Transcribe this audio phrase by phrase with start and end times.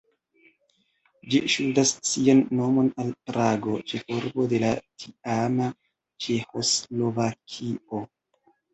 [1.33, 4.75] Ĝi ŝuldas sian nomon al Prago, ĉefurbo de la
[5.07, 5.71] tiama
[6.27, 8.07] Ĉeĥoslovakio.